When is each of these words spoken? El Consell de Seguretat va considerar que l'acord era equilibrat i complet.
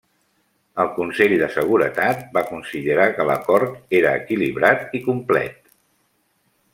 El 0.83 0.87
Consell 0.95 1.35
de 1.41 1.49
Seguretat 1.57 2.23
va 2.37 2.43
considerar 2.47 3.07
que 3.19 3.27
l'acord 3.33 3.95
era 4.01 4.17
equilibrat 4.23 4.99
i 5.01 5.07
complet. 5.11 5.61